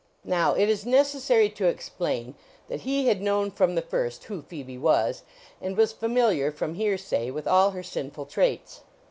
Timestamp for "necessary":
0.83-1.47